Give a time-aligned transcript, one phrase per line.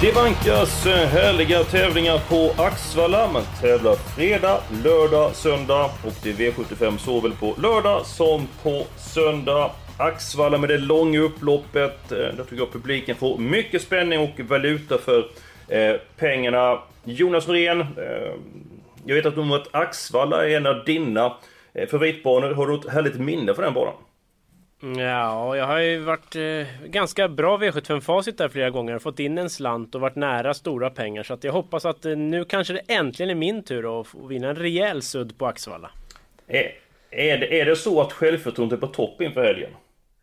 [0.00, 3.32] Det vankas eh, härliga tävlingar på Axvalla.
[3.32, 9.70] Man tävlar fredag, lördag, söndag och det är V75 såväl på lördag som på söndag.
[9.98, 12.12] Axvalla med det långa upploppet.
[12.12, 15.26] Eh, där tycker jag publiken får mycket spänning och valuta för
[15.68, 16.78] eh, pengarna.
[17.04, 17.86] Jonas Norén,
[19.04, 21.32] jag vet att du att Axvalla är en av dina
[21.90, 22.54] favoritbanor.
[22.54, 23.94] Har du ett härligt minne för den banan?
[24.80, 28.98] Ja, jag har ju varit eh, ganska bra V75-facit där flera gånger.
[28.98, 31.22] Fått in en slant och varit nära stora pengar.
[31.22, 34.26] Så att jag hoppas att eh, nu kanske det äntligen är min tur att få
[34.26, 35.90] vinna en rejäl sudd på Axevalla.
[36.46, 36.72] Är,
[37.10, 39.70] är, det, är det så att självförtroendet är på topp inför helgen?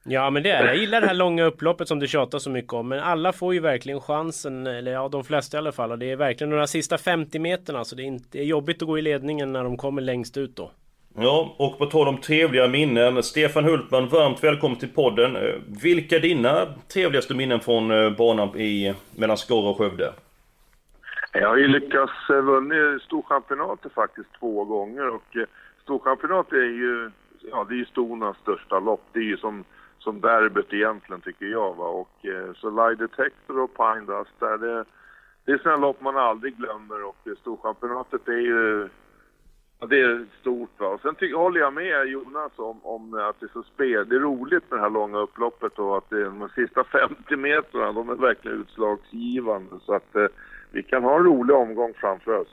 [0.06, 0.66] Ja men det är.
[0.66, 2.88] Jag gillar det här långa upploppet som du tjatar så mycket om.
[2.88, 4.68] Men alla får ju verkligen chansen.
[4.68, 5.92] Eller ja, de flesta i alla fall.
[5.92, 7.86] Och det är verkligen de sista 50 meterna.
[7.86, 10.38] Så det är, inte, det är jobbigt att gå i ledningen när de kommer längst
[10.38, 10.72] ut då.
[11.16, 13.24] Ja, och på tal om trevliga minnen.
[13.24, 15.36] Stefan Hultman, varmt välkommen till podden.
[15.36, 20.14] Eh, vilka är dina trevligaste minnen från eh, banan i, mellan Skara och Skövde?
[21.32, 25.38] Jag har ju lyckats vinna vunnit Storchampionatet faktiskt två gånger och
[25.84, 27.12] Storchampionatet är ju,
[27.52, 29.04] ja det är ju Stonas största lopp.
[29.12, 29.64] Det är ju som,
[30.00, 31.86] som derbyt egentligen tycker jag va.
[31.86, 32.26] Och
[32.56, 34.86] så Lie Detector och Pine Dust där det,
[35.46, 38.90] det är sådana lopp man aldrig glömmer och Storchampionatet är ju
[39.90, 40.70] det är stort.
[40.78, 40.88] Va?
[40.88, 44.10] Och sen ty- håller jag med Jonas om, om att det är så spel.
[44.10, 47.36] Det är roligt med det här långa upploppet och att det, är de sista 50
[47.36, 49.76] metrarna, de är verkligen utslagsgivande.
[49.86, 50.26] Så att eh,
[50.72, 52.48] vi kan ha en rolig omgång framför oss.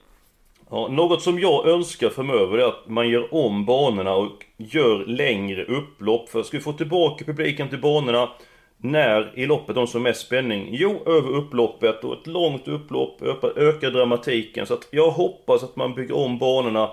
[0.71, 5.65] Ja, något som jag önskar framöver är att man gör om banorna och gör längre
[5.65, 6.28] upplopp.
[6.28, 8.28] För ska vi få tillbaka publiken till banorna
[8.77, 10.69] när i loppet de som mest spänning?
[10.71, 13.22] Jo, över upploppet och ett långt upplopp
[13.56, 14.66] ökar- dramatiken.
[14.66, 16.91] Så att jag hoppas att man bygger om banorna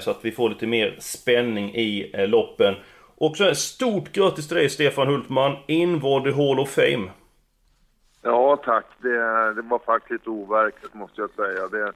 [0.00, 2.74] så att vi får lite mer spänning i eh, loppen.
[3.16, 7.10] Och så stort grattis till dig Stefan Hultman, invald i Hall of Fame.
[8.22, 11.68] Ja tack, det, det var faktiskt overkligt måste jag säga.
[11.68, 11.92] Det är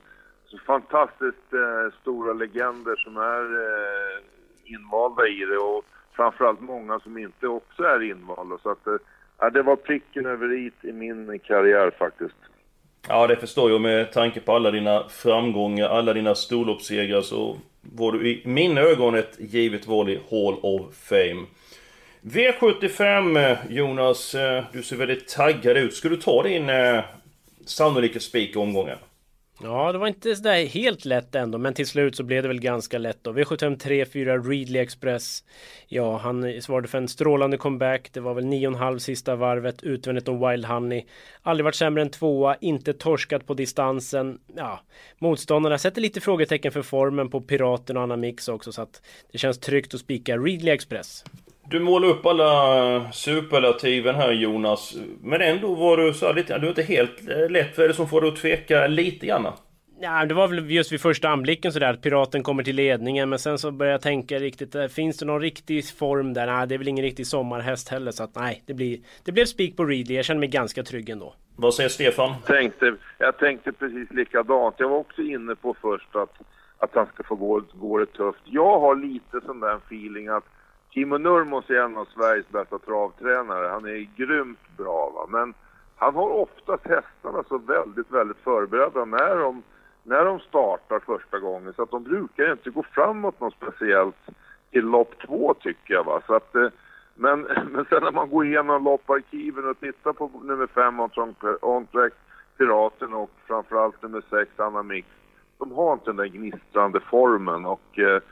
[0.47, 4.19] så fantastiskt eh, stora legender som är eh,
[4.75, 8.59] invalda i det och framförallt många som inte också är invalda.
[8.63, 12.37] Så att, eh, det var pricken över i i min karriär faktiskt.
[13.09, 18.19] Ja, det förstår jag med tanke på alla dina framgångar, alla dina storloppssegrar så vore
[18.19, 21.47] du i mina ögon ett givet val i Hall of Fame.
[22.23, 25.95] V75 eh, Jonas, eh, du ser väldigt taggad ut.
[25.95, 27.05] Ska du ta din eh,
[27.67, 28.99] sannolika spik i omgången?
[29.63, 32.61] Ja, det var inte sådär helt lätt ändå, men till slut så blev det väl
[32.61, 33.33] ganska lätt då.
[33.33, 35.45] V75 3, 4, Readly Express.
[35.89, 38.11] Ja, han svarade för en strålande comeback.
[38.13, 41.05] Det var väl 9,5 sista varvet, utvändigt om Wild Honey.
[41.43, 44.39] Aldrig varit sämre än tvåa, inte torskat på distansen.
[44.57, 44.81] Ja,
[45.19, 49.39] motståndarna sätter lite frågetecken för formen på Piraten och Anna Mix också, så att det
[49.39, 51.25] känns tryggt att spika Readly Express.
[51.71, 54.97] Du målar upp alla superlativen här Jonas.
[55.23, 57.79] Men ändå var du så här lite, du är inte helt eh, lätt.
[57.79, 59.47] Vad är det som får dig att tveka lite grann?
[60.01, 63.39] Ja, det var väl just vid första anblicken sådär att Piraten kommer till ledningen men
[63.39, 66.47] sen så började jag tänka riktigt, eh, finns det någon riktig form där?
[66.47, 69.45] Nej, det är väl ingen riktig sommarhäst heller så att nej, det, blir, det blev
[69.45, 70.15] spik på Readly.
[70.15, 71.35] Jag känner mig ganska trygg ändå.
[71.57, 72.35] Vad säger Stefan?
[72.47, 74.75] Tänkte, jag tänkte precis likadant.
[74.79, 76.35] Jag var också inne på först att,
[76.79, 78.43] att han ska få gå, gå det tufft.
[78.45, 80.45] Jag har lite sån där feeling att
[80.93, 83.69] Timo Nurmos är en av Sveriges bästa travtränare.
[83.69, 85.27] Han är grymt bra va.
[85.29, 85.55] Men
[85.97, 89.63] han har oftast hästarna så väldigt, väldigt förberedda när de,
[90.03, 91.73] när de startar första gången.
[91.73, 94.17] Så att de brukar inte gå framåt något speciellt
[94.71, 96.23] till lopp två tycker jag va.
[96.27, 96.69] Så att, eh,
[97.15, 97.41] men,
[97.71, 101.01] men sen när man går igenom lopparkiven och tittar på nummer fem,
[101.61, 102.13] Ontrack,
[102.59, 105.09] Piraten och framförallt nummer sex, Anna Mix.
[105.59, 108.23] De har inte den där gnistrande formen och eh,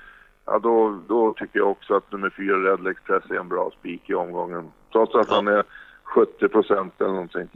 [0.50, 4.10] ja, då, då tycker jag också att nummer fyra, Red Express, är en bra spik
[4.10, 4.70] i omgången.
[4.92, 5.62] Trots att han är
[6.02, 7.48] 70 procent eller någonting.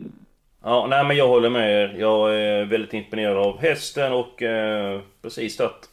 [0.65, 1.97] Ja, nej men jag håller med er.
[1.99, 5.89] Jag är väldigt imponerad av hästen och eh, precis att...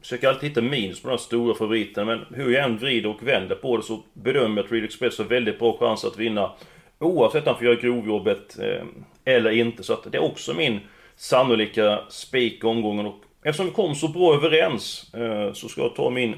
[0.00, 3.22] Försöker alltid hitta minus på de här stora favoriterna men hur jag än vrider och
[3.22, 6.50] vänder på det så bedömer jag att Real Express har väldigt bra chans att vinna.
[6.98, 8.84] Oavsett om han får göra grovjobbet eh,
[9.24, 9.82] eller inte.
[9.82, 10.80] Så att det är också min
[11.16, 13.06] sannolika spik omgången.
[13.06, 16.34] Och eftersom vi kom så bra överens eh, så ska jag ta min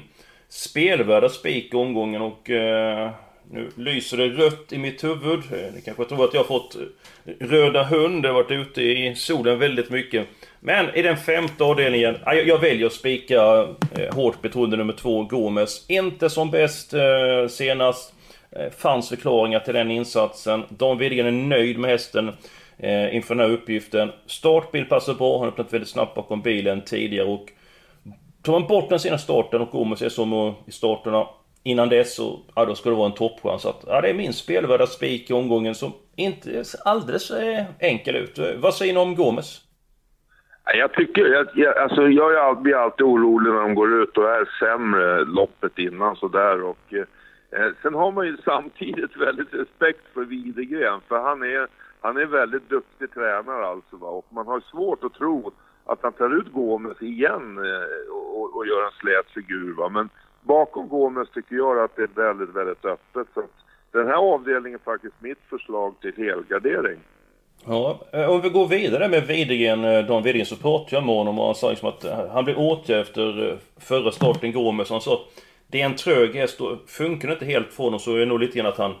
[0.49, 2.49] spelvärda spik i omgången och...
[2.49, 3.11] Eh,
[3.51, 5.39] Nu lyser det rött i mitt huvud.
[5.51, 6.81] Eh, ni kanske tror att jag har fått eh,
[7.39, 8.25] röda hund.
[8.25, 10.27] Jag har varit ute i solen väldigt mycket.
[10.59, 13.67] Men i den femte avdelningen, jag väljer att spika
[13.97, 15.85] eh, hårt betroende nummer två, Gomes.
[15.89, 16.93] Inte som bäst
[17.49, 18.13] senast.
[18.77, 20.63] Fanns förklaringar till den insatsen.
[20.69, 22.31] Dan Widgren är nöjd med hästen
[22.79, 24.11] Eh, inför den här uppgiften.
[24.25, 27.51] Startbil passar bra, han har öppnat väldigt snabbt bakom bilen tidigare och
[28.41, 31.27] Tar man bort den sena starten och Gomes är som i starterna
[31.63, 33.65] innan dess så, ja då ska det vara en toppchans.
[33.65, 38.15] Att, ja, det är min spelvärda spik i omgången som inte ser alldeles eh, enkel
[38.15, 38.39] ut.
[38.39, 39.61] Eh, vad säger ni om Gomes?
[40.73, 44.49] Jag tycker, jag, jag, alltså jag blir alltid orolig när de går ut och är
[44.59, 47.03] sämre loppet innan sådär och eh,
[47.51, 51.67] Eh, sen har man ju samtidigt väldigt respekt för Widegren för han är,
[52.01, 54.07] han är väldigt duktig tränare alltså va?
[54.07, 55.51] och man har svårt att tro
[55.85, 59.73] att han tar ut Gomes igen eh, och, och, gör en slät figur.
[59.73, 59.89] Va?
[59.89, 60.09] Men
[60.41, 63.27] bakom Gomes tycker jag att det är väldigt, väldigt öppet.
[63.33, 63.43] Så
[63.91, 66.99] den här avdelningen är faktiskt mitt förslag till helgardering.
[67.65, 71.39] Ja, eh, om vi går vidare med Widegren, Dan Widegren, så pratade jag med honom
[71.39, 74.89] och han sa liksom att han blev åtgärd efter förra starten Gomes.
[74.89, 77.99] Han sa att det är en trög häst och funkar det inte helt för honom
[77.99, 78.95] så är det nog lite grann att han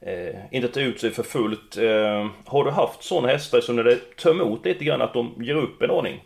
[0.00, 1.76] eh, inte ta ut sig för fullt.
[1.76, 5.34] Eh, har du haft sådana hästar som när det tar emot lite grann att de
[5.36, 6.24] ger upp en aning?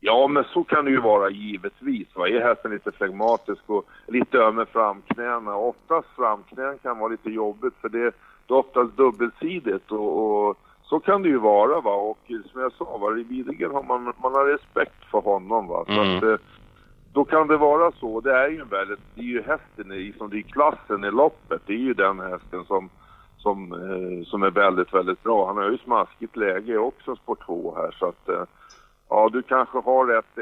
[0.00, 2.08] Ja, men så kan det ju vara givetvis.
[2.14, 2.28] Va?
[2.28, 5.56] Är hästen lite flegmatisk och lite öm med framknäna.
[5.56, 8.12] Oftast framknän kan vara lite jobbigt för det,
[8.46, 11.80] det är oftast dubbelsidigt och, och så kan det ju vara.
[11.80, 11.94] Va?
[11.94, 12.18] Och
[12.52, 13.10] som jag sa, va?
[13.10, 15.66] Widegren har man, man har respekt för honom.
[15.66, 15.84] Va?
[15.86, 16.16] Så mm.
[16.16, 16.36] att, eh,
[17.14, 18.20] då kan det vara så.
[18.20, 21.62] Det är ju väldigt, det är ju hästen i, som det är klassen i loppet.
[21.66, 22.90] Det är ju den hästen som,
[23.38, 25.46] som, eh, som är väldigt, väldigt bra.
[25.46, 28.44] Han har ju smaskigt läge också, spår 2 här så att eh,
[29.08, 30.38] Ja, du kanske har rätt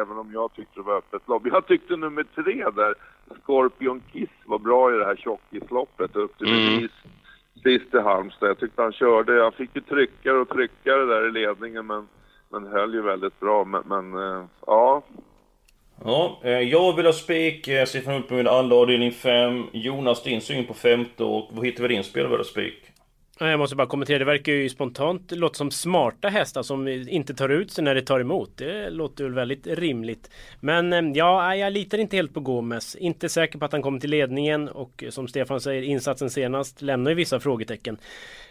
[0.00, 1.42] även om jag tyckte det var öppet lopp.
[1.44, 2.94] Jag tyckte nummer tre där,
[3.42, 6.88] Scorpion Kiss, var bra i det här tjockisloppet upp till mm.
[7.62, 8.48] sist i Halmstad.
[8.48, 12.08] Jag tyckte han körde, han fick ju tryckare och tryckare där i ledningen men,
[12.48, 13.64] men höll ju väldigt bra.
[13.64, 15.02] Men, men eh, ja,
[16.04, 17.68] Ja, eh, jag vill ha spik.
[17.86, 19.66] Siffran upp fram min andra avdelning 5.
[19.72, 22.91] Jonas, din syn på femte och vad hittar vi din spelvärda spik?
[23.38, 27.48] Jag måste bara kommentera, det verkar ju spontant låta som smarta hästar som inte tar
[27.48, 28.56] ut sig när det tar emot.
[28.56, 30.30] Det låter väl väldigt rimligt.
[30.60, 32.96] Men eh, ja, jag litar inte helt på Gomes.
[32.96, 36.82] Inte säker på att han kommer till ledningen och eh, som Stefan säger, insatsen senast
[36.82, 37.98] lämnar ju vissa frågetecken.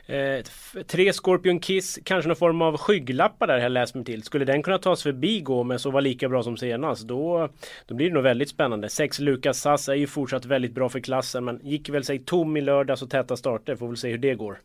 [0.05, 0.43] Eh,
[0.87, 4.23] tre Scorpion Kiss, kanske någon form av skygglappar där har jag läst mig till.
[4.23, 7.49] Skulle den kunna tas förbi Gomes och vara lika bra som senast, då,
[7.85, 8.89] då blir det nog väldigt spännande.
[8.89, 12.57] Sex Lucas Sass är ju fortsatt väldigt bra för klassen, men gick väl sig tom
[12.57, 13.75] i lördags och täta starter.
[13.75, 14.59] Får väl se hur det går.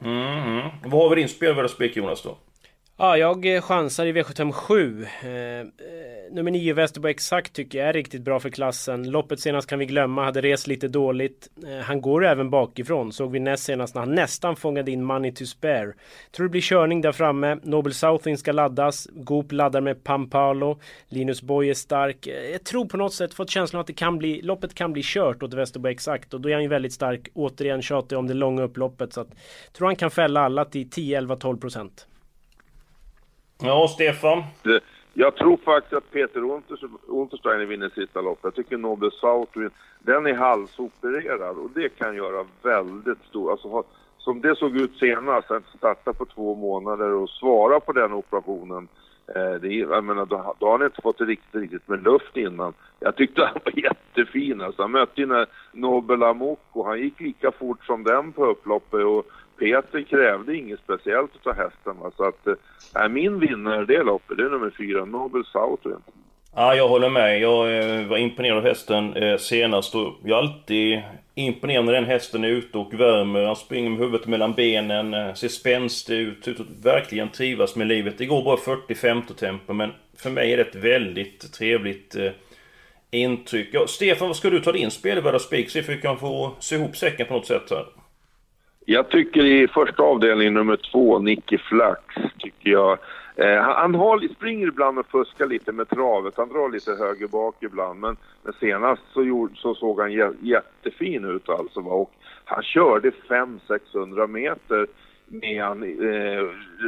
[0.00, 0.70] Mm, -hmm.
[0.84, 2.36] Vad har vi din spelvärda spik Jonas då?
[3.02, 5.06] Ja, jag eh, chansar i V757.
[5.22, 5.66] Eh, eh,
[6.30, 9.10] nummer 9 Västerbo exakt tycker jag är riktigt bra för klassen.
[9.10, 11.48] Loppet senast kan vi glömma, hade rest lite dåligt.
[11.66, 15.32] Eh, han går även bakifrån, såg vi näst senast när han nästan fångade in Money
[15.32, 15.92] to Spare.
[16.30, 17.58] Tror det blir körning där framme.
[17.62, 19.08] Nobel Southing ska laddas.
[19.12, 20.80] Goop laddar med Pampalo.
[21.08, 22.26] Linus Boy är stark.
[22.26, 25.02] Eh, jag tror på något sätt, fått känslan att det kan bli, loppet kan bli
[25.04, 26.34] kört åt Västerbo exakt.
[26.34, 27.28] Och då är han ju väldigt stark.
[27.34, 29.12] Återigen tjatar jag om det långa upploppet.
[29.12, 29.28] Så att,
[29.72, 32.06] tror han kan fälla alla till 10, 11, 12 procent.
[33.62, 34.42] Ja, Stefan?
[35.14, 36.60] Jag tror faktiskt att Peter
[37.06, 38.44] Untersteiner vinner sista loppet.
[38.44, 39.58] Jag tycker Nobel South,
[39.98, 43.50] den är halsopererad och det kan göra väldigt stor...
[43.50, 43.84] Alltså,
[44.18, 48.88] som det såg ut senast, att starta på två månader och svara på den operationen.
[49.34, 52.72] Eh, det, jag menar, då, då har han inte fått riktigt, riktigt med luft innan.
[53.00, 54.82] Jag tyckte han var jättefin alltså.
[54.82, 59.26] Han mötte ju Nobel Amok och Han gick lika fort som den på upploppet och
[59.60, 61.96] Peter krävde inget speciellt av hästen.
[62.00, 62.10] Va?
[62.16, 62.46] Så att,
[63.02, 66.02] äh, min vinnare det loppet, det är nummer fyra, Nobel Southwind.
[66.54, 67.40] Ja, jag håller med.
[67.40, 71.02] Jag eh, var imponerad av hästen eh, senast och jag är alltid
[71.34, 73.44] imponerad när den hästen är ute och värmer.
[73.44, 77.86] Han springer med huvudet mellan benen, eh, ser spänstig ut, ut och verkligen trivas med
[77.86, 78.18] livet.
[78.18, 82.30] Det går bara 40-50 tempo men för mig är det ett väldigt trevligt eh,
[83.10, 83.68] intryck.
[83.72, 85.70] Ja, Stefan, vad ska du ta din spelvärda spik?
[85.70, 87.84] Se om vi kan få se ihop säcken på något sätt här.
[88.84, 92.98] Jag tycker i första avdelningen nummer två, Nicky Flax, tycker jag.
[93.36, 96.34] Eh, han har, springer ibland och fuskar lite med travet.
[96.36, 98.00] Han drar lite höger bak ibland.
[98.00, 101.80] Men, men senast så, gjorde, så såg han jättefin ut alltså.
[101.80, 101.92] Va?
[101.92, 102.12] Och
[102.44, 104.86] han körde 500-600 meter
[105.26, 106.44] med han, eh,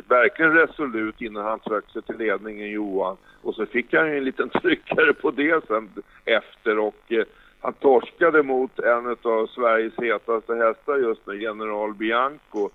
[0.08, 3.16] verkligen resolut innan han tryckte sig till ledningen, Johan.
[3.42, 5.90] Och så fick han ju en liten tryckare på det sen
[6.24, 7.24] efter och eh,
[7.62, 12.70] han torskade mot en av Sveriges hetaste hästar just nu, General Bianco.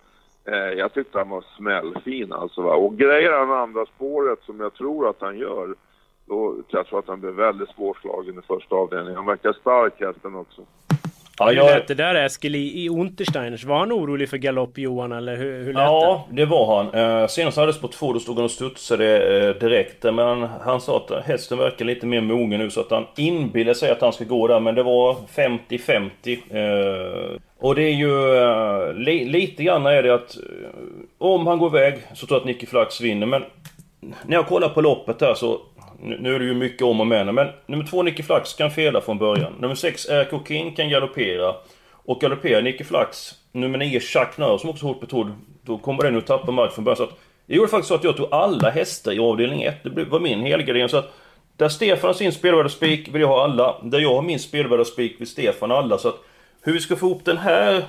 [0.46, 2.62] Eh, jag tyckte han var smällfin alltså.
[2.62, 2.74] Va?
[2.76, 5.76] Och grejer han andra spåret som jag tror att han gör,
[6.26, 9.16] då jag tror att han blir väldigt svårslagen i första avdelningen.
[9.16, 10.62] Han verkar stark hästen också.
[11.40, 13.64] Ja, Hur jag, lät det där Eskil i, i Untersteiners?
[13.64, 17.22] Var han orolig för galopp Johan eller hur, hur lät ja, det var han.
[17.22, 20.04] Eh, senast hade Sport 2, då stod han och studsade eh, direkt.
[20.04, 23.74] Men han, han sa att hästen verkar lite mer mogen nu så att han inbillar
[23.74, 24.60] sig att han ska gå där.
[24.60, 26.10] Men det var 50-50.
[26.50, 30.70] Eh, och det är ju eh, li, lite grann är det att eh,
[31.18, 33.28] om han går iväg så tror jag att Nicky Flax vinner.
[33.28, 33.44] Men
[34.26, 35.62] när jag kollar på loppet här så
[36.02, 39.02] nu är det ju mycket om och men, men nummer två Nicky Flax kan fela
[39.02, 39.54] från början.
[39.60, 41.56] Nummer sex RK King kan galoppera.
[41.92, 46.04] Och galopperar Nicky Flax, nummer nio Chuck Nör som också är hårt betrodd, då kommer
[46.04, 46.98] den att tappa mark från början.
[46.98, 49.84] Så att, jag gjorde faktiskt så att jag tog alla hästar i avdelning 1.
[49.84, 50.90] Det var min helgardering.
[50.90, 51.14] Så att
[51.56, 53.76] där Stefan har sin spelvärda spik vill jag ha alla.
[53.84, 55.98] Där jag har min spelvärda spik vill Stefan ha alla.
[55.98, 56.20] Så att
[56.62, 57.84] hur vi ska få ihop den här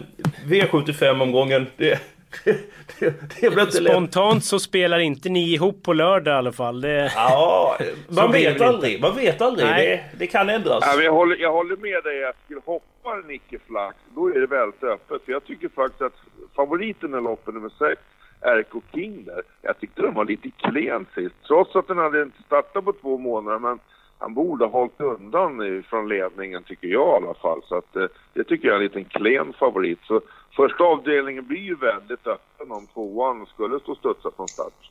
[0.46, 2.00] V75-omgången, det,
[2.44, 2.52] det,
[3.00, 3.92] det, det inte lätt.
[3.92, 6.80] Spontant så spelar inte ni ihop på lördag i alla fall.
[6.80, 7.12] Det...
[7.14, 9.00] Ja, man vet aldrig.
[9.00, 9.66] Man vet aldrig.
[9.66, 10.08] Nej.
[10.12, 10.84] Det, det kan ändras.
[10.86, 12.58] Ja, men jag, håller, jag håller med dig Eskil.
[12.64, 15.24] Hoppar Nicke Flax, då är det väldigt öppet.
[15.24, 16.16] För jag tycker faktiskt att
[16.56, 18.00] favoriten i loppet nummer 6,
[18.40, 21.34] RK King där, jag tyckte den var lite klen sist.
[21.46, 23.78] Trots att den hade inte startat på två månader, men
[24.18, 27.60] han borde ha hållit undan från ledningen tycker jag i alla fall.
[27.64, 29.98] Så att, eh, det tycker jag är en liten klen favorit.
[30.02, 30.20] Så
[30.62, 34.90] första avdelningen blir ju väldigt öppen om tvåan skulle stå studsa från start.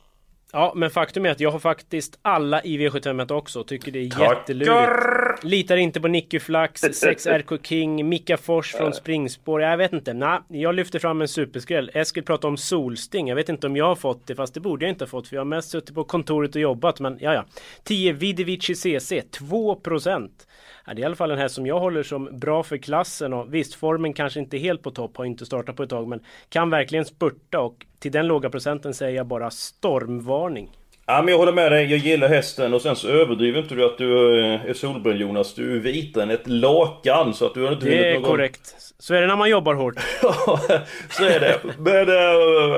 [0.52, 3.64] Ja, men faktum är att jag har faktiskt alla i V75 också.
[3.64, 4.34] Tycker det är Tackar!
[4.34, 5.02] jättelurigt.
[5.42, 9.62] Litar inte på Nicky Flax, 6 RK King, Mika Fors från springspår.
[9.62, 10.14] Jag vet inte.
[10.14, 11.90] Nej, jag lyfter fram en superskräll.
[11.94, 13.28] Eskil pratar om solsting.
[13.28, 15.28] Jag vet inte om jag har fått det, fast det borde jag inte ha fått.
[15.28, 17.00] För jag har mest suttit på kontoret och jobbat.
[17.00, 17.44] Men ja, ja.
[17.84, 20.30] 10 Vidivici CC, 2%.
[20.86, 23.32] Ja, det är i alla fall en häst som jag håller som bra för klassen
[23.32, 26.20] och visst formen kanske inte helt på topp, har inte startat på ett tag men
[26.48, 30.70] kan verkligen spurta och till den låga procenten säger jag bara stormvarning.
[31.10, 31.90] Ja, men jag håller med dig.
[31.90, 32.74] Jag gillar hästen.
[32.74, 35.54] Och sen så överdriver inte du att du eh, är solbränd Jonas.
[35.54, 37.34] Du är vitare än ett lakan.
[37.34, 38.74] Så att du har inte Det är någon korrekt.
[38.98, 39.94] Så är det när man jobbar hårt.
[40.22, 40.60] Ja,
[41.10, 41.58] så är det.
[41.78, 42.14] Men, eh,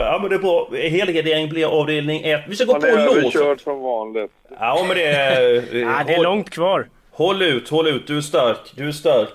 [0.01, 0.69] ja, men det är bra.
[0.75, 2.41] Helgardering blir avdelning 1.
[2.49, 3.17] Vi ska gå Han på är lås.
[3.17, 4.31] överkörd som vanligt.
[4.59, 5.57] Ja, men det är...
[5.75, 6.89] eh, Ja, det är långt kvar.
[7.11, 8.07] Håll ut, håll ut.
[8.07, 8.73] Du är stark.
[8.75, 9.29] Du är stark.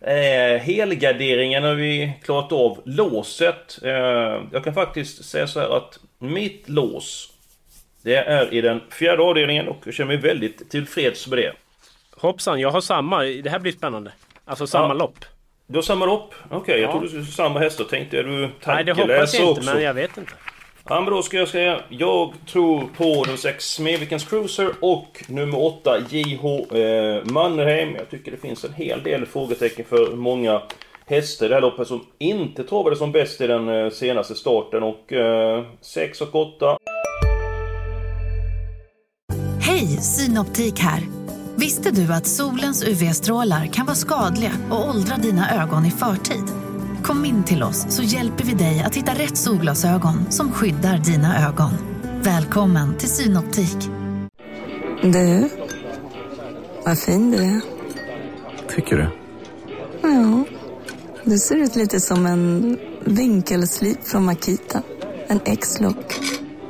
[0.00, 2.78] Eh, helgarderingen har vi klarat av.
[2.84, 3.78] Låset.
[3.84, 3.90] Eh,
[4.52, 7.28] jag kan faktiskt säga så här att mitt lås
[8.02, 11.52] det är i den fjärde avdelningen och jag känner mig väldigt tillfreds med det.
[12.16, 13.22] Hoppsan, jag har samma.
[13.22, 14.12] Det här blir spännande.
[14.44, 14.92] Alltså samma Ja.
[14.94, 15.24] lopp.
[15.66, 16.34] Du har samma lopp?
[16.50, 16.90] Okej, jag Ja.
[16.92, 17.84] trodde du skulle samma hästar.
[17.84, 19.74] Tänkte jag du Nej, det tankeläser hoppas jag inte, också.
[19.74, 20.32] men jag vet inte.
[20.88, 25.60] Ja, men då ska jag säga, jag tror på den 6 Smedvikens Cruiser och nummer
[25.62, 27.94] 8 JH eh, Mannerheim.
[27.98, 30.62] Jag tycker det finns en hel del frågetecken för många
[31.06, 34.82] hästar i det här loppet som inte travade som bäst i den eh, senaste starten
[34.82, 36.76] och eh, 6 och 8
[39.80, 41.08] Hej, Synoptik här.
[41.56, 46.44] Visste du att solens UV-strålar kan vara skadliga och åldra dina ögon i förtid?
[47.02, 51.48] Kom in till oss så hjälper vi dig att hitta rätt solglasögon som skyddar dina
[51.48, 51.70] ögon.
[52.22, 53.76] Välkommen till Synoptik.
[55.02, 55.48] Du,
[56.84, 57.60] vad fin du är.
[58.74, 59.08] Tycker du?
[60.02, 60.44] Ja,
[61.24, 64.82] du ser ut lite som en vinkelslip från Makita.
[65.26, 66.20] En X-look.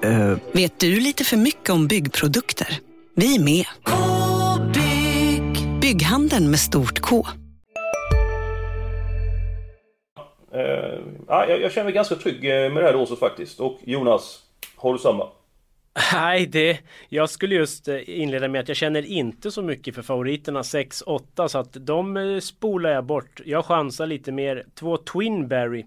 [0.02, 2.80] Eh, Vet du lite för mycket om byggprodukter?
[3.20, 3.64] Vi är med.
[4.74, 5.80] -bygg.
[5.80, 7.26] Bygghandeln med stort K.
[10.54, 10.62] Uh,
[11.28, 13.60] ja, jag, jag känner mig ganska trygg eh, med det här låset faktiskt.
[13.60, 14.40] Och Jonas,
[14.76, 15.28] har du samma?
[16.12, 16.78] Nej, det...
[17.08, 21.48] Jag skulle just eh, inleda med att jag känner inte så mycket för favoriterna 6-8
[21.48, 23.40] så att de eh, spolar jag bort.
[23.44, 24.64] Jag chansar lite mer.
[24.74, 25.86] Två Twinberry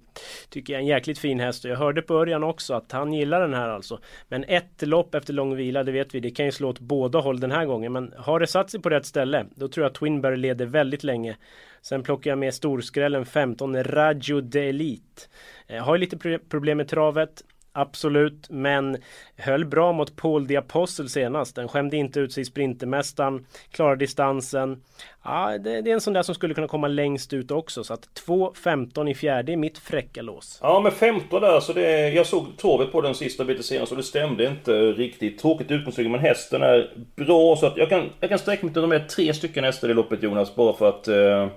[0.50, 3.14] tycker jag är en jäkligt fin häst och jag hörde på Örjan också att han
[3.14, 4.00] gillar den här alltså.
[4.28, 7.20] Men ett lopp efter lång vila, det vet vi, det kan ju slå åt båda
[7.20, 7.94] håll den här gången.
[7.94, 11.04] Men har det satt sig på rätt ställe, då tror jag att Twinberry leder väldigt
[11.04, 11.38] länge.
[11.82, 15.22] Sen plockar jag med storskrällen 15 Radio de Elite.
[15.68, 17.44] Eh, har ju lite problem med travet.
[17.76, 18.98] Absolut, men
[19.38, 21.56] höll bra mot Paul the Apostle senast.
[21.56, 24.82] Den skämde inte ut sig i Sprintermästaren, klarade distansen.
[25.24, 27.84] Ja, det, det är en sån där som skulle kunna komma längst ut också.
[27.84, 30.60] Så att 2.15 i fjärde är mitt fräcka lås.
[30.62, 33.98] Ja, men 15 där, så det, jag såg torvet på den sista biten senast och
[33.98, 35.40] det stämde inte riktigt.
[35.40, 38.82] Tråkigt utgångsläge, men hästen är bra så att jag kan, jag kan sträcka mig till
[38.82, 41.48] de här tre stycken hästar i loppet Jonas, bara för att eh,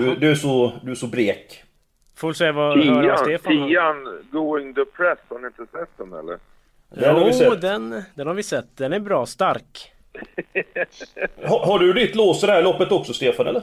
[0.00, 1.64] du, du, är så, du är så blek.
[2.20, 3.68] Får se vad Tian, Stefan har.
[3.68, 6.38] tian Going the Press, har ni inte sett den eller?
[6.94, 7.60] Den har vi Jo, sett.
[7.60, 8.76] den, den har vi sett.
[8.76, 9.92] Den är bra, stark.
[11.44, 13.62] Har, har du ditt lås i det här loppet också Stefan, eller?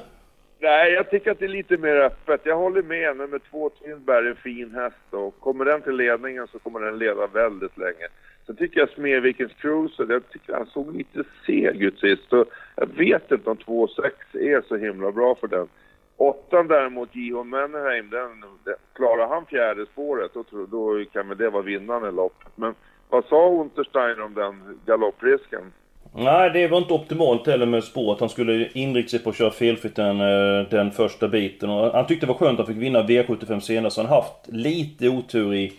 [0.60, 2.42] Nej, jag tycker att det är lite mer öppet.
[2.44, 3.18] Jag håller med.
[3.18, 4.96] Nummer två, Twinberg, är en fin häst.
[5.10, 8.08] Och kommer den till ledningen så kommer den leda väldigt länge.
[8.46, 12.30] Sen tycker jag Smedvikens Cruiser, jag tycker han såg lite seg ut sist.
[12.30, 12.46] Så
[12.76, 15.68] jag vet inte om 2,6 är så himla bra för den.
[16.18, 17.44] Åttan däremot, J.H.
[17.44, 22.12] Mannerheim, den, den, klarar han fjärde spåret då, tror- då kan väl det vara vinnande
[22.12, 22.36] lopp.
[22.56, 22.76] Men
[23.10, 25.74] vad sa Untersteiner om den galopprisken?
[26.16, 28.20] Nej, det var inte optimalt heller med spåret.
[28.20, 31.70] Han skulle inrikta sig på att köra felfritt den, eh, den första biten.
[31.70, 33.96] Och han tyckte det var skönt att han fick vinna V75 senast.
[33.96, 35.74] Så han har haft lite otur i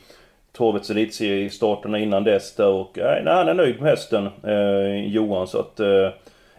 [0.59, 2.68] Travets elitserie i starterna innan dess där.
[2.68, 5.47] Och eh, nej, han är nöjd med hästen, eh, Johan.
[5.47, 5.80] Så att...
[5.80, 6.09] Eh,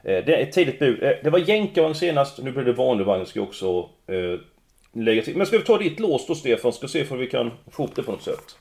[0.10, 1.04] Eh, det är ett tidigt bud.
[1.04, 3.26] Eh, det var jänkarvagn senast, nu blir det vanlig vagn.
[3.26, 4.40] Ska jag också eh,
[4.94, 5.38] lägga till.
[5.38, 6.74] Men ska vi ta ditt lås då Stefan?
[6.74, 8.58] Ska se om vi kan få ihop det på något sätt.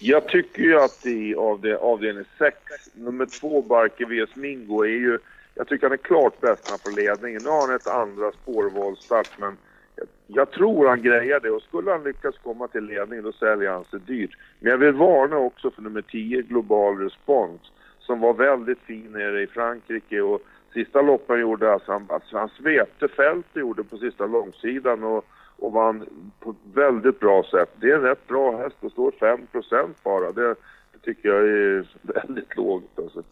[0.00, 2.56] Jag tycker ju att i avdel, avdelning 6,
[2.94, 5.18] nummer 2 Barker VS Mingo är ju...
[5.54, 7.40] Jag tycker han är klart bäst på ledningen.
[7.44, 9.56] Nu har han ett andra spårvalsstart men
[9.96, 13.70] jag, jag tror han grejer det och skulle han lyckas komma till ledningen då säljer
[13.70, 14.30] han sig dyrt.
[14.60, 17.64] Men jag vill varna också för nummer 10 Global Response
[18.06, 20.42] som var väldigt fin nere i Frankrike och
[20.74, 25.24] sista loppen gjorde alltså han, alltså han svepte fältet gjorde på sista långsidan och,
[25.56, 26.06] och vann
[26.40, 27.70] på ett väldigt bra sätt.
[27.80, 30.32] Det är en rätt bra häst, det står 5% bara.
[30.32, 30.48] Det,
[30.92, 31.86] det tycker jag är
[32.22, 33.22] väldigt lågt alltså.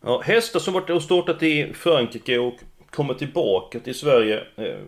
[0.00, 2.54] Ja, hästar som varit och startat i Frankrike och
[2.90, 4.36] kommer tillbaka till Sverige.
[4.56, 4.78] Eh,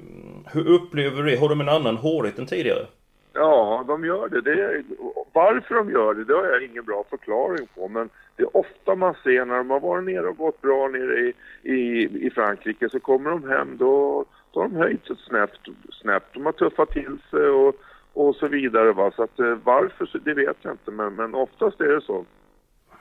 [0.52, 1.37] hur upplever du det?
[1.37, 2.87] Har de en annan hårdhet än tidigare?
[3.33, 4.40] Ja, de gör det.
[4.40, 4.85] det är,
[5.33, 7.88] varför de gör det, det har jag ingen bra förklaring på.
[7.88, 8.09] Men
[8.40, 11.32] det är ofta man ser när de har varit nere och gått bra nere i,
[11.62, 15.61] i, i Frankrike så kommer de hem då, då har de höjt sig snäppt,
[16.02, 16.35] snäppt.
[16.35, 17.75] De har tuffat till sig och,
[18.12, 18.92] och så vidare.
[18.92, 19.11] Va?
[19.16, 20.90] Så att, eh, varför, så- det vet jag inte.
[20.90, 22.25] Men, men oftast är det så.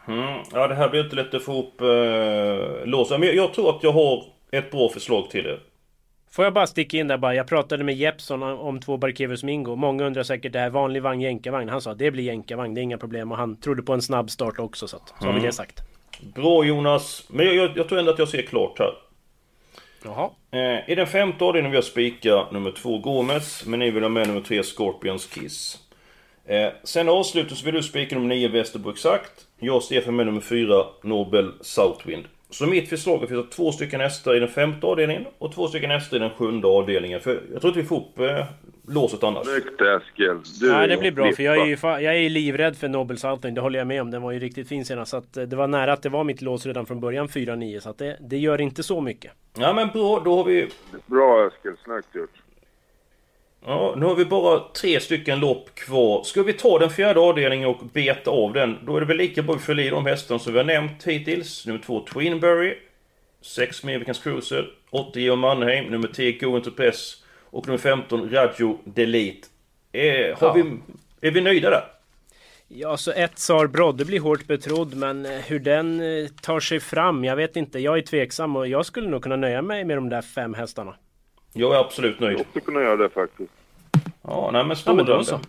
[0.08, 0.40] Mm.
[0.54, 3.20] Ja, det här blir inte lätt att få ihop eh, låsen.
[3.20, 5.60] Men jag, jag tror att jag har ett bra förslag till det.
[6.32, 7.36] Får jag bara sticka in där bara.
[7.36, 9.76] Jag pratade med Jeppson om, två Barkevius Mingo.
[9.76, 11.70] Många undrar säkert det här vanlig vagn, jänkarvagn.
[11.70, 13.32] Han sa det blir jänkarvagn, det är inga problem.
[13.32, 15.44] Och han trodde på en snabb start också så att, så har vi Mm.
[15.46, 15.80] det sagt.
[16.36, 17.24] Bra Jonas.
[17.30, 18.94] Men jag, jag, jag tror ändå att jag ser klart här.
[20.04, 20.30] Jaha.
[20.52, 23.66] Eh, I den femte avdelningen vill jag spika nummer två Gomes.
[23.66, 25.78] Men ni vill ha med nummer tre Scorpions Kiss.
[26.46, 29.32] Eh, sen avslutar så vill du spika nummer nio Västerbo exakt.
[29.60, 32.26] Jag Stefan med nummer fyra Nobel Southwind.
[32.52, 35.54] Så mitt förslag är att vi tar två stycken hästar i den femte avdelningen och
[35.54, 37.20] två stycken hästar i den sjunde avdelningen.
[37.20, 38.46] För jag tror inte vi får ihop eh,
[38.88, 39.48] låset annars.
[39.48, 40.38] Snyggt Eskil.
[40.60, 43.58] Du Nej det blir bra för jag är ju jag är livrädd för Nobel Southwind.
[43.58, 44.12] Det håller jag med om.
[44.12, 45.12] Den var ju riktigt fin senast.
[45.12, 47.80] Så att eh, det var nära att det var mitt lås redan från början 4-9.
[47.80, 49.32] Så att det, det gör inte så mycket.
[49.60, 50.70] Ja men bra, då har vi...
[51.06, 52.30] Bra Eskil, snyggt gjort.
[53.66, 56.24] Ja, nu har vi bara tre stycken lopp kvar.
[56.24, 58.78] Ska vi ta den fjärde avdelningen och beta av den?
[58.86, 60.66] Då är det väl lika bra att vi fyller i de hästarna som vi har
[60.66, 61.66] nämnt hittills.
[61.66, 62.78] Nummer två Twinberry.
[63.42, 64.70] 6 Americans Cruiser.
[64.90, 65.86] 8 Geo Mannheim.
[65.86, 67.24] Nummer 10 Go Into Press.
[67.50, 69.48] Och nummer 15 Raggio Delete.
[69.92, 70.54] Eh, har Ja.
[70.54, 70.78] vi,
[71.28, 71.84] är vi nöjda där?
[72.68, 76.80] Ja, så ett Sar Brodde blir hårt betrodd, men eh, hur den eh, tar sig
[76.80, 77.80] fram, jag vet inte.
[77.80, 80.96] Jag är tveksam och jag skulle nog kunna nöja mig med de där fem hästarna.
[81.54, 82.40] Jag är absolut nöjd.
[82.40, 83.52] Jag skulle kunna göra det faktiskt.
[84.22, 85.24] Ja, nej men Ja, strålande.
[85.26, 85.40] så.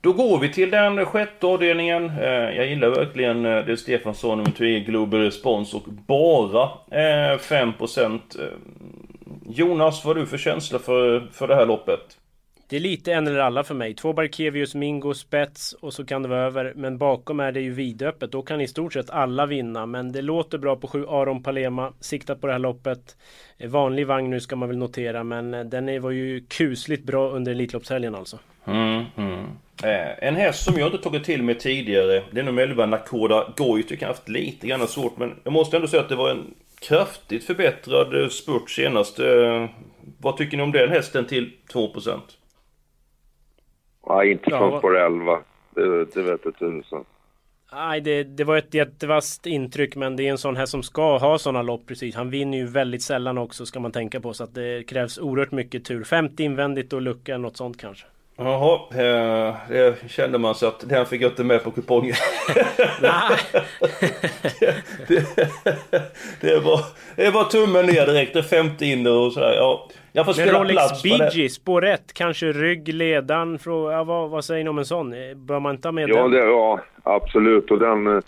[0.00, 2.10] Då går vi till den sjätte avdelningen.
[2.20, 7.38] Eh, Jag gillar verkligen eh, det Stefan sa, nummer 3 Global Response och bara eh,
[7.38, 8.20] 5%.
[8.38, 8.46] Eh,
[9.48, 12.16] Jonas, vad har du för känsla för, för det här loppet?
[12.70, 13.94] Det är lite en eller alla för mig.
[13.94, 16.72] Två Barkevius, Mingo, Spets och så kan det vara över.
[16.76, 18.32] Men bakom är det ju vidöppet.
[18.32, 19.86] Då kan i stort sett alla vinna.
[19.86, 21.92] Men det låter bra på sju Aron Palema.
[22.00, 23.16] Siktat på det här loppet.
[23.58, 25.24] Eh, vanlig vagn nu ska man väl notera.
[25.24, 28.38] Men eh, den var ju kusligt bra under Elitloppshelgen alltså.
[28.64, 29.44] Mm, mm.
[29.82, 33.52] Eh, en häst som jag inte tagit till mig tidigare, det är nummer 11 Nakoda
[33.56, 33.82] Goy.
[33.82, 36.54] Tycker jag haft lite grann svårt, men jag måste ändå säga att det var en
[36.80, 39.18] kraftigt förbättrad eh, spurt senast.
[39.18, 39.66] Eh,
[40.18, 42.20] vad tycker ni om den hästen till 2%?
[44.08, 45.40] Nej, inte Ja, från spår 11.
[45.74, 47.04] Det, det vet jag tusan.
[47.72, 51.18] Nej, det, det var ett jättevast intryck men det är en sån här som ska
[51.18, 52.14] ha såna lopp precis.
[52.14, 55.52] Han vinner ju väldigt sällan också ska man tänka på så att det krävs oerhört
[55.52, 56.04] mycket tur.
[56.04, 58.06] 50 invändigt och lucka, något sånt kanske.
[58.40, 62.14] Jaha, eh, det kände man så att den fick jag inte med på kupongen.
[65.08, 65.26] det,
[66.40, 66.80] det, var,
[67.16, 69.54] det var tummen ner direkt, det 50 in och sådär.
[69.56, 71.30] Ja, jag får Men spela Rolex plats på det.
[71.34, 75.12] Bee spår 1, kanske rygg, ledan, ja, vad, vad säger ni om en sån?
[75.12, 76.30] Eh, Bör man inte ha med Ja, den?
[76.30, 77.70] det, ja, absolut.
[77.70, 78.22] Och den, eh,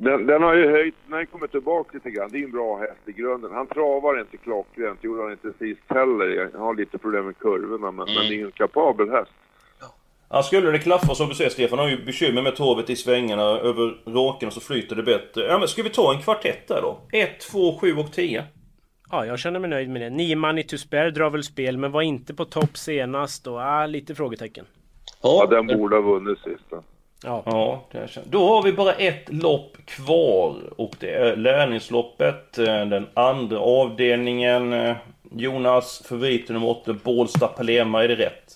[0.00, 2.78] den, den har ju höjt, när den kommer tillbaka lite grann, det är en bra
[2.78, 3.52] häst i grunden.
[3.52, 6.50] Han travar inte klockrent, det gjorde han inte sist heller.
[6.52, 9.30] Han har lite problem med kurvorna, men, men det är en kapabel häst.
[10.32, 13.42] Ja, skulle det klaffa som du säger Stefan, har ju bekymmer med torvet i svängarna
[13.42, 15.44] över raken så flyter det bättre.
[15.44, 17.00] Ja men ska vi ta en kvartett där då?
[17.12, 18.44] 1, 2, 7 och 10.
[19.10, 20.10] Ja, jag känner mig nöjd med det.
[20.10, 23.86] Nio Money to Spare drar väl spel, men var inte på topp senast och ah,
[23.86, 24.64] lite frågetecken.
[25.22, 26.64] Ja, den borde ha vunnit sist.
[26.70, 26.82] då.
[27.24, 27.42] Ja.
[27.46, 28.26] Ja, det känns.
[28.30, 34.72] Då har vi bara ett lopp kvar och det är Lärningsloppet, eh, den andra avdelningen.
[34.72, 34.96] Eh,
[35.36, 38.49] Jonas, favoriten nummer 8, Bålsta Palema, är det rätt?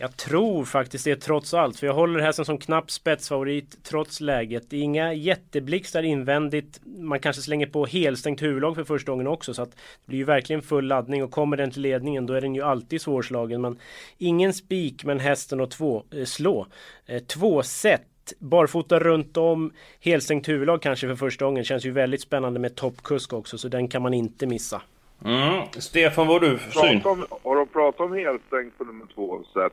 [0.00, 4.70] Jag tror faktiskt det trots allt, för jag håller hästen som knapp spetsfavorit trots läget.
[4.70, 6.80] Det är inga jätteblixtar invändigt.
[6.84, 10.24] Man kanske slänger på helstängt huvudlag för första gången också, så att det blir ju
[10.24, 13.60] verkligen full laddning och kommer den till ledningen då är den ju alltid svårslagen.
[13.60, 13.78] Men
[14.18, 16.66] ingen spik men hästen och två eh, slå.
[17.06, 18.02] Eh, två set
[18.38, 21.64] barfota runt om, helstängt huvudlag kanske för första gången.
[21.64, 24.82] Känns ju väldigt spännande med toppkusk också, så den kan man inte missa.
[25.24, 25.66] Mm.
[25.72, 27.00] Stefan, vad har du för syn?
[27.04, 29.42] Om, har de pratat om helstängt på nummer två?
[29.52, 29.70] Så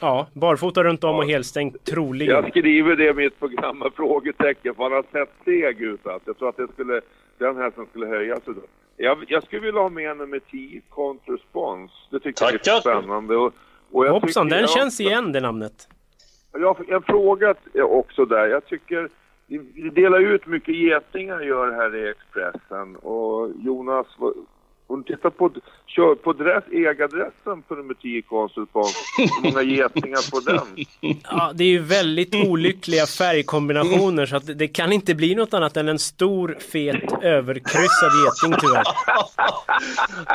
[0.00, 2.34] Ja, barfota runt om och helstängt troligen.
[2.34, 6.06] Jag skriver det i mitt program med frågetecken, för han har sett seg ut.
[6.06, 6.30] Alltså.
[6.30, 7.00] Jag tror att det skulle,
[7.38, 8.40] den hästen skulle höjas.
[8.96, 11.90] Jag, jag skulle vilja ha med nummer 10, Contrespons.
[12.10, 12.60] Det tycker Tackar.
[12.64, 13.36] jag är spännande.
[13.36, 13.52] Och,
[13.92, 15.88] och jag Hoppsan, den jag, känns igen det namnet.
[16.52, 18.46] Jag har en fråga också där.
[18.46, 19.08] Jag tycker
[19.46, 22.96] vi delar ut mycket getingar gör här i Expressen.
[22.96, 24.06] Och Jonas,
[24.92, 25.50] om du tittar på,
[25.86, 30.84] kör på dress, ägadressen på nummer 10 Consulpons, hur många getingar på den?
[31.30, 35.76] Ja, det är ju väldigt olyckliga färgkombinationer så att det- kan inte bli något annat
[35.76, 38.82] än en stor, fet, överkryssad geting tyvärr.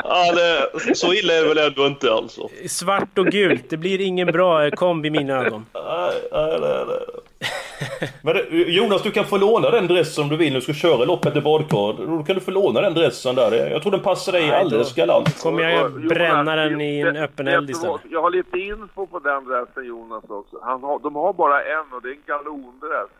[0.04, 2.48] Ja, det, så illa är det väl ändå inte alltså?
[2.68, 5.66] Svart och gult, det blir ingen bra kombi i mina ögon.
[5.74, 6.98] Nej, nej, nej, nej.
[8.22, 10.52] Men det, Jonas, du kan få låna den dressen om du vill.
[10.52, 12.06] Du ska köra loppet i badkar.
[12.06, 13.70] Då kan du få låna den dressen där.
[13.70, 15.42] Jag tror den passar dig alldeles galant.
[15.42, 18.00] Kommer jag bränna den i en öppen eld istället.
[18.10, 20.58] Jag har lite info på den dressen Jonas också.
[20.62, 23.10] Han har, de har bara en och det är en galondress.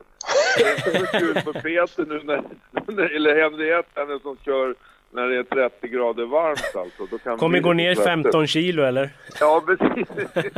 [0.59, 2.43] Det är inte så kul för Peter nu när,
[2.87, 4.75] när eller Henrietta när som kör
[5.11, 7.07] när det är 30 grader varmt alltså.
[7.11, 8.11] Då kan Kommer gå ner svettigt.
[8.11, 9.11] 15 kilo eller?
[9.41, 10.09] Ja, precis.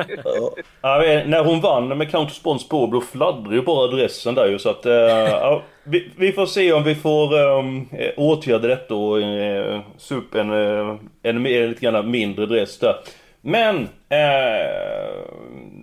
[0.83, 4.59] Ja, när hon vann med Counter Spons på då fladdrade ju bara adressen där ju
[4.59, 4.87] så att...
[4.87, 10.15] eh, ja, vi, vi får se om vi får um, åtgärda detta och uh, se
[10.15, 12.95] upp en, uh, en, mer- lite grann mindre dress där.
[13.41, 13.77] Men...
[13.77, 15.31] Uh,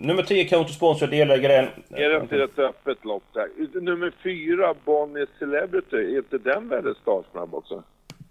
[0.02, 1.68] nummer 10 Counter Spons, jag delägger den.
[1.90, 3.82] Är det inte ett öppet lopp där?
[3.82, 7.84] Nummer fyra, Bonnie Celebrity, är inte den väldigt startsnabb också?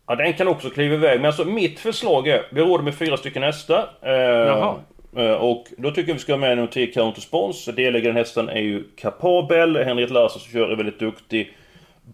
[0.07, 1.21] Ja, den kan också kliva iväg.
[1.21, 3.89] Men alltså mitt förslag är, vi råder med fyra stycken hästar.
[4.03, 4.75] Eh, Jaha.
[5.17, 7.65] eh, Och då tycker jag vi ska ha med nummer 10 Counter Spons.
[7.65, 9.77] Delägaren hästen är ju kapabel.
[9.77, 11.57] Henrik Larsson som kör är väldigt duktig.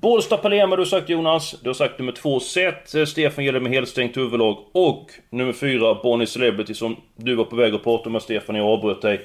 [0.00, 1.60] Bålsta Palema du har sagt Jonas.
[1.62, 2.94] Du har sagt nummer två Set.
[2.94, 4.58] Eh, Stefan gäller med helstängt huvudlag.
[4.72, 8.66] Och nummer fyra Bonnie Celebrity som du var på väg att prata med Stefan jag
[8.66, 9.20] avbröt dig.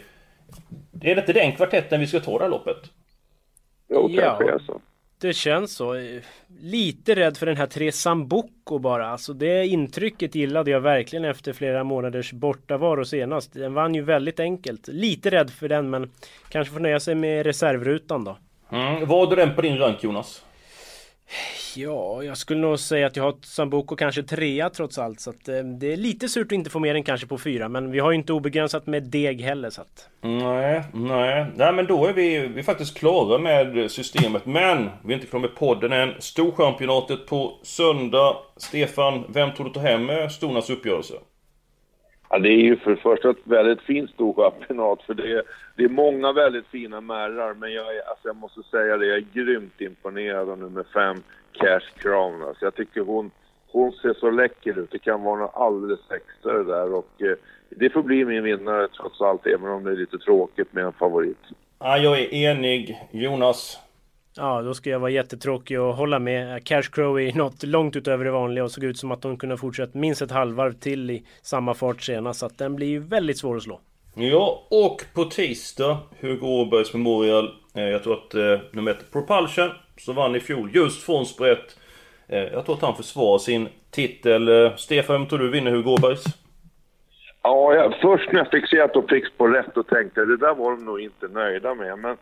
[1.01, 2.77] Är det inte den kvartetten vi ska ta det här loppet?
[3.89, 4.21] Jo, Ja.
[4.21, 4.81] kanske är så.
[5.21, 5.95] Det känns så.
[6.59, 9.07] Lite rädd för den här tre Sambuco bara.
[9.07, 13.53] Alltså det intrycket gillade jag verkligen efter flera månaders bortavaro senast.
[13.53, 14.87] Den vann ju väldigt enkelt.
[14.87, 16.11] Lite rädd för den men
[16.49, 18.37] kanske får nöja sig med reservrutan då.
[18.71, 19.07] Mm.
[19.07, 20.43] Vad är den på din rank Jonas?
[21.75, 25.19] Ja, jag skulle nog säga att jag har Sambuco kanske trea trots allt.
[25.19, 27.69] Så att, eh, det är lite surt att inte få med den kanske på fyra.
[27.69, 29.69] Men vi har ju inte obegränsat med deg heller.
[29.69, 30.09] Så att.
[30.21, 31.45] Nej, nej.
[31.55, 34.45] Nej men då är vi, vi är faktiskt klara med systemet.
[34.45, 36.13] Men vi är inte klara med podden än.
[36.19, 38.37] Storchampionatet på söndag.
[38.57, 41.13] Stefan, vem tror du tar hem eh, Stornas uppgörelse?
[42.29, 45.43] Ja, det är ju för det första ett väldigt fint storchampionat för det är,
[45.75, 49.17] det är många väldigt fina märrar men jag, är, alltså jag måste säga det, jag
[49.17, 52.43] är grymt imponerad av nummer fem, Cash Crown.
[52.43, 53.31] Alltså jag tycker hon,
[53.67, 54.91] hon ser så läcker ut.
[54.91, 57.37] Det kan vara något alldeles extra det där och eh,
[57.69, 60.93] det får bli min vinnare trots allt även om det är lite tråkigt med en
[60.93, 61.43] favorit.
[61.79, 62.97] Ja, jag är enig.
[63.11, 63.79] Jonas?
[64.37, 66.63] Ja, då ska jag vara jättetråkig och hålla med.
[66.63, 69.57] Cash Crow är något långt utöver det vanliga och såg ut som att de kunde
[69.57, 72.39] fortsätta minst ett halvvarv till i samma fart senast.
[72.39, 73.79] Så att den blir ju väldigt svår att slå.
[74.15, 77.49] Ja, och på tisdag Hugo Åbergs Memorial.
[77.73, 81.77] Eh, jag tror att eh, nummer ett Propulsion, som vann i fjol just från sprätt.
[82.27, 84.47] Eh, jag tror att han försvarar sin titel.
[84.47, 86.23] Eh, Stefan, vem tror du vinner Hugo Åbergs?
[87.43, 90.37] Ja, jag, först när jag fick se att de fick på rätt och tänkte det
[90.37, 91.99] där var de nog inte nöjda med.
[91.99, 92.17] Men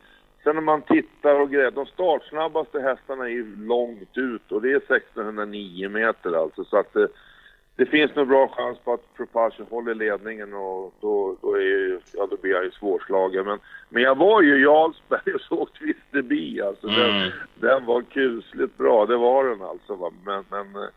[0.46, 4.72] sen när man tittar och grejer, de startsnabbaste hästarna är ju långt ut och det
[4.72, 6.64] är 1609 meter alltså.
[6.66, 7.08] Så att det,
[7.76, 12.00] det finns nog bra chans på att Propulsion håller ledningen och då, då, är, ju-
[12.14, 13.46] ja, då blir jag ju svårslagen.
[13.46, 16.88] Men, men jag var ju i Jarlsberg och såg Twister Bee alltså.
[16.88, 19.96] Den, den var kusligt bra, det var den alltså.
[19.96, 20.12] Va?
[20.26, 20.90] Men, men eh,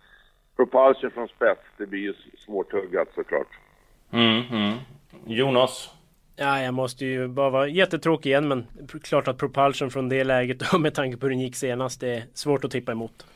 [0.56, 3.48] Propulsion från spets, det blir ju svårtuggat såklart.
[4.12, 4.74] Mm, mm.
[5.26, 5.90] Jonas?
[6.40, 8.66] Ja, jag måste ju bara vara jättetråkig igen men
[9.03, 12.09] klart att Propulsion från det läget och med tanke på hur den gick senast det
[12.09, 13.27] är svårt att tippa emot.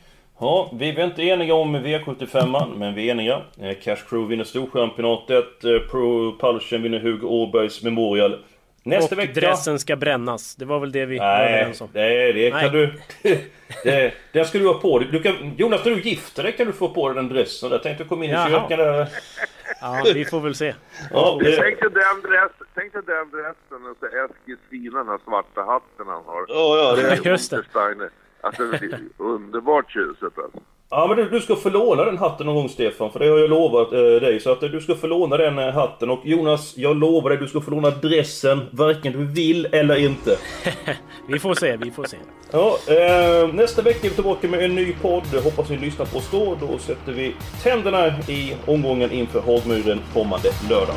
[0.40, 3.42] Ja, vi är inte eniga om V75 men vi är eniga.
[3.60, 5.64] Eh, Cash Crew vinner Storchampionatet.
[5.64, 8.38] Eh, Propulsion vinner Hugo Åbergs Memorial.
[8.84, 9.40] Nästa och vecka...
[9.40, 10.56] dressen ska brännas.
[10.56, 11.88] Det var väl det vi var Nej, överens om.
[11.92, 12.62] det, det Nej.
[12.62, 12.94] kan du...
[13.84, 15.08] Det, det ska du ha på dig.
[15.12, 17.70] Du kan, Jonas, när du gifter dig kan du få på dig den dressen.
[17.70, 18.50] Jag tänkte komma in i Jaha.
[18.50, 19.08] köket där.
[19.82, 20.74] Ja, vi får väl se.
[21.10, 25.18] Ja, det, Tänk dig den, dress, tänk dig den dressen och så Eskilstuna, den här
[25.24, 26.44] svarta hatten han har.
[26.48, 27.62] Ja, ja, det- är Just det.
[28.40, 30.60] Alltså, det är underbart tjuset alltså.
[30.92, 33.38] Ja men du, du ska få låna den hatten någon gång Stefan, för det har
[33.38, 34.40] jag lovat eh, dig.
[34.40, 36.10] Så att eh, du ska få låna den eh, hatten.
[36.10, 40.38] Och Jonas, jag lovar dig, du ska få låna dressen, varken du vill eller inte.
[41.28, 42.16] Vi får se, vi får se.
[42.50, 45.26] Ja, eh, nästa vecka är vi tillbaka med en ny podd.
[45.44, 46.56] Hoppas ni lyssnar på oss då.
[46.60, 50.96] Då sätter vi tänderna i omgången inför Hagmyren kommande lördag.